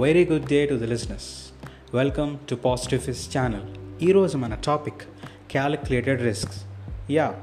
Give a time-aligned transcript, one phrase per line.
[0.00, 1.52] Very good day to the listeners
[1.96, 3.60] welcome to positive fix channel
[4.02, 5.02] ఈరోజు మన topic
[5.50, 6.62] calculated risks
[7.10, 7.34] యా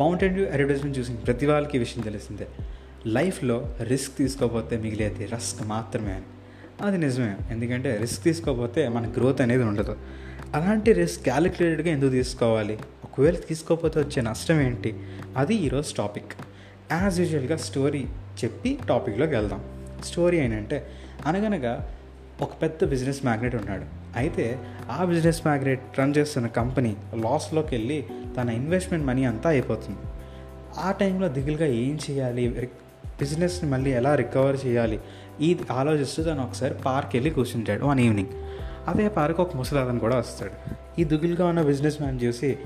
[0.00, 2.46] Mountain Dew advertisement చూసిన ప్రతి వాళ్ళకి విషయం తెలిసిందే.
[3.06, 6.22] లైఫ్లో రిస్క్ తీసుకోకపోతే మిగిలేది రస్క్ మాత్రమే అని.
[6.82, 9.96] అది నిజమే ఎందుకంటే రిస్క్ తీసుకోకపోతే మన గ్రోత్ అనేది ఉండదు.
[10.54, 12.78] అలాంటి రిస్క్ క్యాలిక్యులేటెడ్గా ఎందుకు తీసుకోవాలి?
[13.04, 14.96] ఒకవేళ తీసుకోకపోతే వచ్చే నష్టం ఏంటి?
[15.36, 16.32] అది ఈరోజు టాపిక్
[16.92, 18.06] యాజ్ యూజువల్గా స్టోరీ
[18.44, 19.64] చెప్పి టాపిక్లోకి వెళ్దాం.
[20.04, 20.90] స్టోరీ ఏంటంటే
[21.26, 21.94] అనగనగా
[22.40, 23.82] ఒక పెద్ద బిజినెస్ మ్యాగ్నెట్ ఉన్నాడు.
[24.16, 24.58] అయితే
[24.90, 28.06] ఆ బిజినెస్ మ్యాగ్నెట్ రన్ చేస్తున్న కంపెనీ లాస్లోకి వెళ్ళి
[28.36, 29.98] తన ఇన్వెస్ట్మెంట్ మనీ అంతా అయిపోతుంది.
[30.78, 32.48] ఆ టైంలో దిగులుగా ఏం చేయాలి?
[33.06, 35.00] బిజినెస్ని మళ్ళీ ఎలా రికవర్ చేయాలి?
[35.40, 38.28] ఇది ఆలోచిస్తూ తను ఒకసారి పార్క్ వెళ్ళి కూర్చుంటాడు వన్ ఈవినింగ్.
[38.88, 40.52] అదే పార్క్ ఒక ముసలాదన్ కూడా వస్తాడు.
[41.00, 42.58] ఈ దిగులుగా ఉన్న బిజినెస్ మ్యాన్ చూసి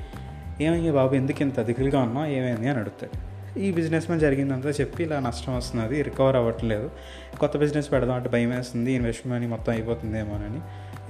[0.60, 2.68] ఏమయ్యా బాబు ఎందుకు ఇంత దిగులుగా ఉన్నా ఏమైంది?
[2.68, 3.33] అని అడుగుతాడు.
[3.56, 6.90] ఈ బిజినెస్ మ్యాన్ జరిగిందంతా చెప్పి ఇలా నష్టం వస్తున్నది రికవర్ అవ్వట్లేదు.
[7.40, 10.60] కొత్త బిజినెస్ పెడదాం అంటే భయం వేస్తుంది ఇన్వెస్ట్మెంట్ మనీ మొత్తం అయిపోతుందేమోనని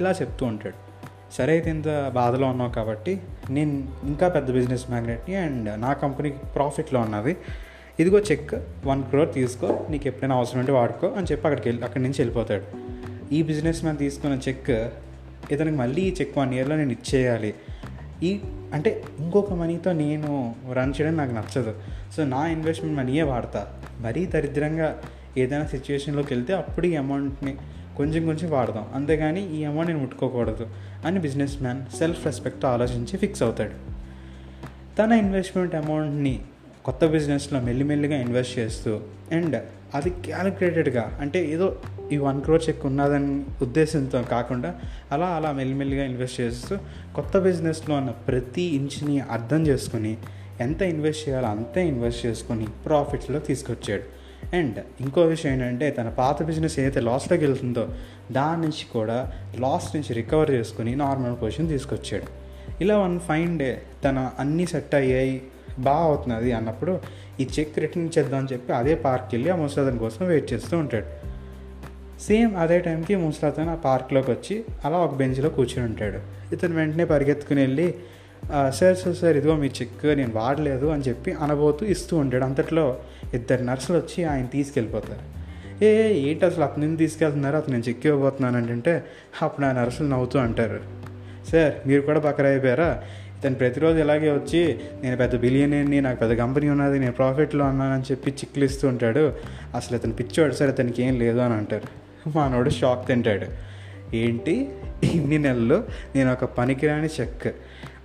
[0.00, 0.74] ఇలా చెప్తూ ఉంటాడు.
[1.32, 7.00] సరే అయితే ఇంత బాధలో ఉన్నావు కాబట్టి నేను ఇంకా పెద్ద బిజినెస్ మ్యాగ్నెట్ని అండ్ నా కంపెనీకి ప్రాఫిట్లో
[7.00, 7.36] ఉన్నది.
[8.00, 8.54] ఇదిగో చెక్
[8.84, 12.64] వన్ క్రోర్ తీసుకో నీకు ఎప్పుడైనా అవసరం ఉంటే వాడుకో అని చెప్పి అక్కడికి వెళ్ళి అక్కడి నుంచి వెళ్ళిపోతాడు.
[13.34, 14.90] ఈ బిజినెస్ మ్యాన్ తీసుకున్న చెక్
[15.52, 17.54] ఇతనికి మళ్ళీ ఈ చెక్ వన్ ఇయర్లో నేను ఇచ్చేయాలి.
[18.22, 18.40] ఈ
[18.74, 21.74] అంటే ఇంకొక మనీతో నేను రన్ చేయడం నాకు నచ్చదు.
[22.16, 23.66] సో నా ఇన్వెస్ట్మెంట్ మనీయే వాడతా.
[24.00, 25.02] మరీ దరిద్రంగా
[25.36, 27.56] ఏదైనా సిచ్యువేషన్లోకి వెళ్తే అప్పుడు ఈ అమౌంట్ని
[27.96, 28.86] కొంచెం కొంచెం వాడదాం.
[28.94, 30.66] అంతేగాని ఈ అమౌంట్ నేను ముట్టుకోకూడదు
[31.06, 33.94] అని బిజినెస్ మ్యాన్ సెల్ఫ్ రెస్పెక్ట్ ఆలోచించి ఫిక్స్ అవుతాడు.
[34.98, 36.42] తన ఇన్వెస్ట్మెంట్ అమౌంట్ని
[36.84, 39.00] కొత్త బిజినెస్లో మెల్లిమెల్లిగా ఇన్వెస్ట్ చేస్తూ
[39.32, 39.62] అండ్
[39.94, 41.76] అది క్యాలిక్యులేటెడ్గా అంటే ఏదో
[42.12, 44.74] ఈ వన్ క్రోర్ చెక్ ఉన్నదని ఉద్దేశంతో కాకుండా
[45.12, 46.76] అలా అలా మెల్లిమెల్లిగా ఇన్వెస్ట్ చేస్తూ
[47.14, 50.16] కొత్త బిజినెస్లో ఉన్న ప్రతి ఇంచ్ని అర్థం చేసుకుని
[50.60, 54.02] ఎంత ఇన్వెస్ట్ చేయాలో అంతే ఇన్వెస్ట్ చేసుకొని ప్రాఫిట్స్లో తీసుకొచ్చాడు.
[54.56, 57.88] అండ్ ఇంకో విషయం ఏంటంటే తన పాత బిజినెస్ ఏదైతే లాస్లోకి వెళ్తుందో
[58.32, 62.44] దాని నుంచి కూడా లాస్ నుంచి రికవర్ చేసుకుని నార్మల్ పొజిషన్ తీసుకొచ్చాడు.
[62.82, 65.42] ఇలా వన్ ఫైన్ డే తన అన్నీ సెట్ అయ్యాయి
[65.78, 67.00] బాగా అవుతున్నది అన్నప్పుడు
[67.40, 71.23] ఈ చెక్ రిటర్న్ చేద్దామని చెప్పి అదే పార్క్కి వెళ్ళి ఆ ముసలాదన్ కోసం వెయిట్ చేస్తూ ఉంటాడు.
[72.26, 76.18] సేమ్ అదే టైంకి ముసలతను ఆ పార్క్లోకి వచ్చి అలా ఒక బెంచ్లో కూర్చుని ఉంటాడు.
[76.54, 77.94] ఇతను వెంటనే పరిగెత్తుకుని వెళ్ళి
[78.78, 82.44] సార్ సార్ సార్ ఇదిగో మీ చెక్ నేను వాడలేదు అని చెప్పి అనబోతూ ఇస్తూ ఉంటాడు.
[82.44, 82.84] అంతట్లో
[83.34, 85.24] ఇద్దరు నర్సులు వచ్చి ఆయన తీసుకెళ్ళిపోతారు.
[85.84, 85.90] ఏ
[86.28, 87.56] ఏంటి అసలు అతను తీసుకెళ్తున్నారు?
[87.56, 89.04] అతను నేను చెక్ ఇవ్వబోతున్నాను అంటే
[89.42, 90.80] అప్పుడు ఆ నర్సులు నవ్వుతూ అంటారు.
[91.50, 93.02] సార్ మీరు కూడా బకర అయిపోయారా?
[93.38, 98.30] ఇతను ప్రతిరోజు ఇలాగే వచ్చి నేను పెద్ద బిలియనీని నాకు పెద్ద కంపెనీ ఉన్నది నేను ప్రాఫిట్లో ఉన్నానని చెప్పి
[98.30, 99.32] చిక్కులు ఇస్తూ ఉంటాడు.
[99.74, 102.03] అసలు ఇతను పిచ్చోడు సార్ ఇతనికి ఏం లేదు అని అంటారు.
[102.36, 103.46] మానోడు షాక్ తింటాడు.
[104.16, 104.72] ఏంటి?
[105.12, 107.46] ఇన్ని నెలలు నేను ఒక పనికిరాని చెక్.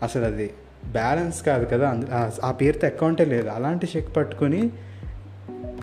[0.04, 0.52] అసలు అది
[0.92, 2.02] బ్యాలెన్స్ కాదు కదా.
[2.44, 3.48] ఆ పేరుతో అకౌంటే లేదు.
[3.48, 4.70] అలాంటి చెక్ పట్టుకొని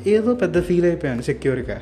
[0.06, 1.80] ఏదో పెద్ద ఫీల్ అయిపోయాను సెక్యూర్గా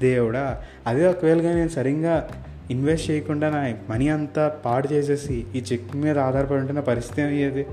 [0.00, 2.28] దేవుడా అదే ఒకవేళగా నేను సరిగ్గా
[2.70, 7.66] ఇన్వెస్ట్ చేయకుండా నా మనీ అంతా పాడు చేసేసి ఈ చెక్ మీద ఆధారపడి ఉంటే నా పరిస్థితి అయ్యేది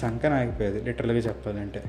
[0.00, 1.82] సంకన ఆగిపోయేది లిటరల్గా చెప్పాలంటే.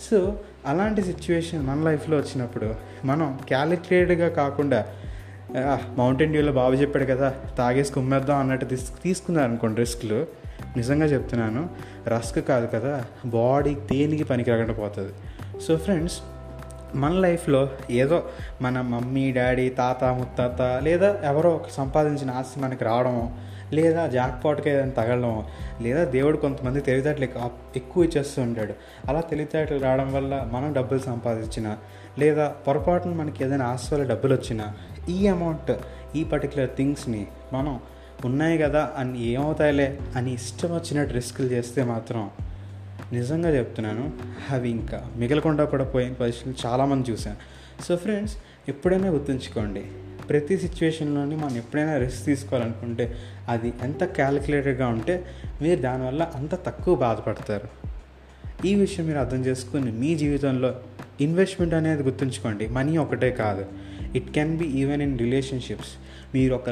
[0.00, 2.74] సో అలాంటి సిచ్యువేషన్ మన లైఫ్లో వచ్చినప్పుడు
[3.04, 4.86] మనం క్యాలిక్యులేటెడ్గా కాకుండా
[5.98, 10.26] మౌంటైన్ డ్యూలో బాబు చెప్పాడు కదా తాగేసి కుమ్మేద్దాం అన్నట్టు తీసు తీసుకున్నారు అనుకోండి రిస్క్లు
[10.76, 11.68] నిజంగా చెప్తున్నాను
[12.08, 15.12] రస్క్ కాదు కదా బాడీ దేనికి పనికి రాకుండా పోతుంది?
[15.60, 16.20] సో ఫ్రెండ్స్
[16.94, 18.22] మన లైఫ్లో ఏదో
[18.60, 23.36] మన మమ్మీ డాడీ తాత ముత్తాత లేదా ఎవరో ఒక సంపాదించిన ఆస్తి మనకి రావడం
[23.72, 25.44] లేదా జాక్పాట్కి ఏదైనా తగలడమో
[25.82, 27.24] లేదా దేవుడు కొంతమంది తెలివితేటలు
[27.76, 28.72] ఎక్కువ ఇచ్చేస్తూ ఉంటాడు.
[29.08, 31.76] అలా తెలివితేటలు రావడం వల్ల మనం డబ్బులు సంపాదించిన
[32.18, 34.74] లేదా పొరపాటున మనకి ఏదైనా ఆస్తి వల్ల డబ్బులు వచ్చినా
[35.08, 35.72] ఈ అమౌంట్
[36.14, 37.80] ఈ పర్టికులర్ థింగ్స్ని మనం
[38.24, 42.30] ఉన్నాయి కదా అని ఏమవుతాయిలే అని ఇష్టం వచ్చినట్టు రిస్కులు చేస్తే మాత్రం
[43.12, 44.12] నిజంగా చెప్తున్నాను
[44.50, 47.36] అవి ఇంకా మిగలకుండా కూడా పోయిన పరిస్థితులు చాలామంది చూశాను.
[47.82, 48.36] సో ఫ్రెండ్స్
[48.68, 49.84] ఎప్పుడైనా గుర్తుంచుకోండి
[50.28, 55.26] ప్రతి సిచ్యువేషన్లోని మనం ఎప్పుడైనా రిస్క్ తీసుకోవాలనుకుంటే అది ఎంత క్యాలిక్యులేటెడ్గా ఉంటే
[55.62, 57.68] మీరు దానివల్ల అంత తక్కువ బాధపడతారు.
[58.66, 60.74] ఈ విషయం మీరు అర్థం చేసుకుని మీ జీవితంలో
[61.20, 62.66] ఇన్వెస్ట్మెంట్ అనేది గుర్తుంచుకోండి.
[62.66, 63.66] మనీ ఒకటే కాదు.
[64.14, 65.92] It can be even in relationships
[66.34, 66.70] మీరు ఒక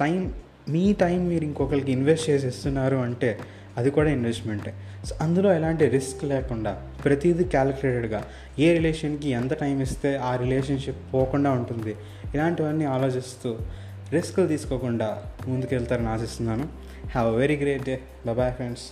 [0.00, 0.34] టైం
[0.68, 3.38] మీ టైం మీరు ఇంకొకరికి ఇన్వెస్ట్ చేసి ఇస్తున్నారు అంటే
[3.76, 4.74] అది కూడా ఇన్వెస్ట్మెంటే
[5.04, 8.24] సో అందులో ఎలాంటి రిస్క్ లేకుండా ప్రతిదీ క్యాలిక్యులేటెడ్గా
[8.58, 11.96] ఏ రిలేషన్కి ఎంత టైం ఇస్తే ఆ రిలేషన్షిప్ పోకుండా ఉంటుంది
[12.34, 13.58] ఇలాంటివన్నీ ఆలోచిస్తూ
[14.12, 16.64] రిస్క్లు తీసుకోకుండా ముందుకెళ్తారని ఆశిస్తున్నాను.
[17.10, 18.00] Have a very great day
[18.34, 18.82] bye friends